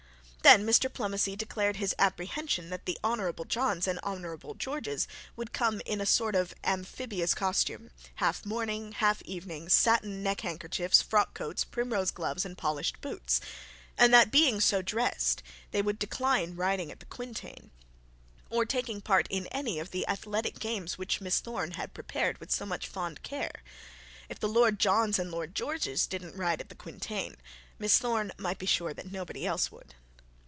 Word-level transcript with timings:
Then 0.43 0.65
Mr 0.65 0.89
Plomacy 0.91 1.35
declared 1.37 1.75
his 1.75 1.93
apprehension 1.99 2.71
that 2.71 2.87
the 2.87 2.97
Honourable 3.03 3.45
Johns 3.45 3.87
and 3.87 3.99
Honourable 3.99 4.55
Georges 4.55 5.07
would 5.35 5.53
come 5.53 5.81
in 5.85 6.01
a 6.01 6.05
sort 6.05 6.33
of 6.33 6.55
amphibious 6.63 7.35
costume, 7.35 7.91
half 8.15 8.43
morning 8.43 8.93
half 8.93 9.21
evening, 9.21 9.69
satin 9.69 10.23
neckhandkerchiefs, 10.23 11.03
frock 11.03 11.35
coats, 11.35 11.63
primrose 11.63 12.09
gloves, 12.09 12.43
and 12.43 12.57
polished 12.57 13.01
boots; 13.01 13.39
and 13.99 14.11
that 14.15 14.31
being 14.31 14.59
so 14.59 14.81
dressed, 14.81 15.43
they 15.69 15.81
would 15.81 15.99
decline 15.99 16.55
riding 16.55 16.91
at 16.91 16.99
the 16.99 17.05
quintain, 17.05 17.69
or 18.49 18.65
taking 18.65 18.99
part 18.99 19.27
in 19.29 19.45
any 19.51 19.77
of 19.77 19.91
the 19.91 20.07
athletic 20.07 20.57
games 20.57 20.97
which 20.97 21.21
Miss 21.21 21.39
Thorne 21.39 21.73
had 21.73 21.93
prepared 21.93 22.39
with 22.39 22.51
so 22.51 22.65
much 22.65 22.91
care. 23.21 23.61
If 24.27 24.39
the 24.39 24.49
Lord 24.49 24.79
Johns 24.79 25.19
and 25.19 25.29
Lord 25.29 25.53
Georges 25.53 26.07
didn't 26.07 26.35
ride 26.35 26.59
at 26.59 26.69
the 26.69 26.75
quintain, 26.75 27.37
Miss 27.77 27.99
Thorne 27.99 28.31
might 28.39 28.57
be 28.57 28.65
sure 28.65 28.93
that 28.95 29.11
nobody 29.11 29.45
else 29.45 29.71
would. 29.71 29.93